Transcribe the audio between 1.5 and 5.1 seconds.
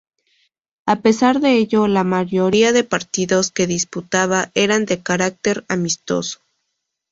ello la mayoría de partidos que disputaba eran de